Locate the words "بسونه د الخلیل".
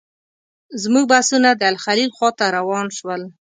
1.11-2.09